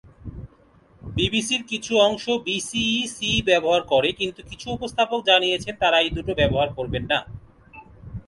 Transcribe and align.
বিবিসির 1.01 1.63
কিছু 1.63 1.93
অংশ 1.99 2.25
বিসিই/সিই 2.45 3.39
ব্যবহার 3.41 3.81
করে, 3.83 4.09
কিন্তু 4.11 4.39
কিছু 4.49 4.67
উপস্থাপক 4.71 5.19
জানিয়েছেন 5.25 5.73
তারা 5.79 5.97
এই 6.01 6.09
দুটো 6.09 6.31
ব্যবহার 6.35 6.69
করবেন 6.73 7.03
না। 7.11 7.19